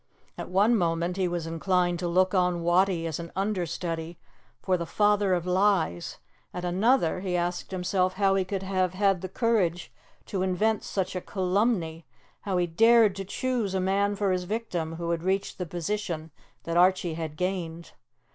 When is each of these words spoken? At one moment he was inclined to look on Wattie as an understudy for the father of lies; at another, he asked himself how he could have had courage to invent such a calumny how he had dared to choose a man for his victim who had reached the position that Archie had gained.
At 0.35 0.49
one 0.49 0.75
moment 0.75 1.15
he 1.17 1.27
was 1.27 1.45
inclined 1.45 1.99
to 1.99 2.07
look 2.07 2.33
on 2.33 2.63
Wattie 2.63 3.05
as 3.05 3.19
an 3.19 3.31
understudy 3.35 4.17
for 4.59 4.75
the 4.75 4.87
father 4.87 5.35
of 5.35 5.45
lies; 5.45 6.17
at 6.55 6.65
another, 6.65 7.19
he 7.19 7.37
asked 7.37 7.69
himself 7.69 8.13
how 8.15 8.33
he 8.33 8.43
could 8.43 8.63
have 8.63 8.95
had 8.95 9.21
courage 9.35 9.93
to 10.25 10.41
invent 10.41 10.83
such 10.83 11.15
a 11.15 11.21
calumny 11.21 12.07
how 12.39 12.57
he 12.57 12.65
had 12.65 12.75
dared 12.75 13.15
to 13.17 13.23
choose 13.25 13.75
a 13.75 13.79
man 13.79 14.15
for 14.15 14.31
his 14.31 14.45
victim 14.45 14.95
who 14.95 15.11
had 15.11 15.21
reached 15.21 15.59
the 15.59 15.67
position 15.67 16.31
that 16.63 16.77
Archie 16.77 17.13
had 17.13 17.37
gained. 17.37 17.91